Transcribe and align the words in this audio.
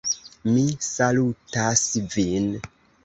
Mi 0.53 0.63
salutas 0.87 1.85
vin! 2.17 2.51